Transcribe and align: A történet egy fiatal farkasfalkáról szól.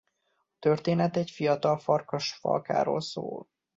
A 0.47 0.57
történet 0.59 1.17
egy 1.17 1.31
fiatal 1.31 1.77
farkasfalkáról 1.77 3.01
szól. 3.01 3.47